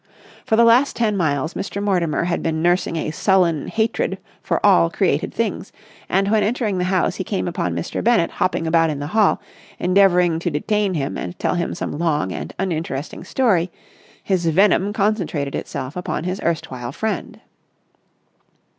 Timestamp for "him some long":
11.53-12.31